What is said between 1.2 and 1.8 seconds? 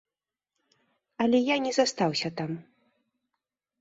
Але я не